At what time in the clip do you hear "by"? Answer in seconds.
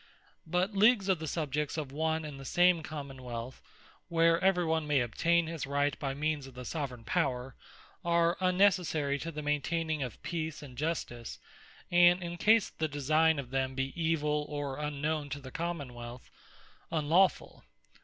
5.99-6.15